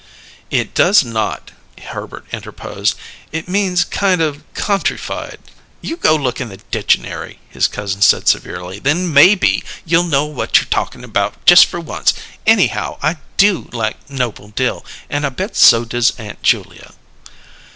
"It 0.49 0.73
does 0.73 1.03
not," 1.03 1.51
Herbert 1.79 2.25
interposed. 2.31 2.95
"It 3.31 3.47
means 3.47 3.83
kind 3.83 4.19
of 4.19 4.41
countrified." 4.55 5.37
"You 5.79 5.95
go 5.95 6.15
look 6.15 6.41
in 6.41 6.49
the 6.49 6.57
ditchanary," 6.57 7.37
his 7.49 7.67
cousin 7.67 8.01
said 8.01 8.27
severely. 8.27 8.79
"Then, 8.79 9.13
maybe, 9.13 9.63
you'll 9.85 10.01
know 10.05 10.25
what 10.25 10.55
you're 10.57 10.65
talkin' 10.65 11.03
about 11.03 11.45
just 11.45 11.67
for 11.67 11.79
once. 11.79 12.15
Anyhow, 12.47 12.97
I 13.03 13.17
do 13.37 13.69
like 13.73 14.09
Noble 14.09 14.47
Dill, 14.47 14.83
and 15.07 15.23
I 15.23 15.29
bet 15.29 15.55
so 15.55 15.85
does 15.85 16.13
Aunt 16.17 16.41
Julia." 16.41 16.95